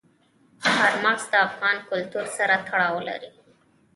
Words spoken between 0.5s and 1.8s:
چار مغز د افغان